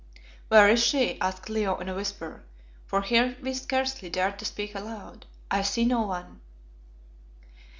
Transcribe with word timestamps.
"Where 0.47 0.67
is 0.67 0.83
she?" 0.83 1.21
asked 1.21 1.47
Leo, 1.47 1.77
in 1.77 1.87
a 1.87 1.93
whisper, 1.93 2.43
for 2.87 3.03
here 3.03 3.37
we 3.39 3.53
scarcely 3.53 4.09
dared 4.09 4.39
to 4.39 4.45
speak 4.45 4.73
aloud. 4.73 5.27
"I 5.51 5.61
see 5.61 5.85
no 5.85 6.01
one." 6.01 6.41